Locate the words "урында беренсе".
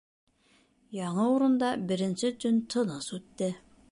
1.33-2.33